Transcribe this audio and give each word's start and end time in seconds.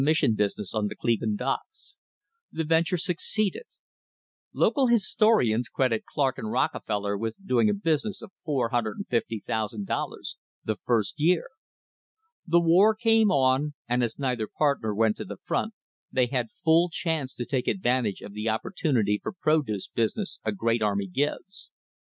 mission 0.03 0.33
business 0.33 0.73
on 0.73 0.87
the 0.87 0.95
Cleveland 0.95 1.37
docks. 1.37 1.95
The 2.51 2.63
venture 2.63 2.97
suc 2.97 3.17
ceeded. 3.19 3.65
Local 4.51 4.87
historians 4.87 5.69
credit 5.69 6.05
Clark 6.11 6.39
and 6.39 6.49
Rockefeller 6.49 7.15
with 7.15 7.35
doing 7.45 7.69
a 7.69 7.73
business 7.75 8.23
of 8.23 8.31
$450,000 8.47 10.35
the 10.65 10.75
first 10.87 11.19
year. 11.19 11.49
The 12.47 12.59
war 12.61 12.95
came 12.95 13.29
on, 13.29 13.75
and 13.87 14.03
as 14.03 14.17
neither 14.17 14.47
partner 14.47 14.95
went 14.95 15.17
to 15.17 15.23
the 15.25 15.37
front, 15.45 15.75
they 16.11 16.25
had 16.25 16.49
full 16.63 16.89
chance 16.91 17.35
to 17.35 17.45
take 17.45 17.67
advantage 17.67 18.21
of 18.21 18.33
the 18.33 18.49
opportunity 18.49 19.19
for 19.21 19.31
produce 19.31 19.87
business 19.87 20.39
a 20.43 20.51
great 20.51 20.81
army 20.81 21.05
gives. 21.05 21.69